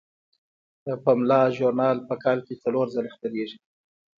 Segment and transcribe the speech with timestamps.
[1.03, 3.57] پملا ژورنال په کال کې څلور ځله خپریږي.